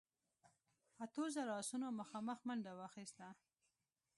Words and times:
اتو 1.03 1.23
زرو 1.35 1.51
آسونو 1.61 1.87
مخامخ 1.99 2.39
منډه 2.47 2.71
واخيسته. 2.75 3.27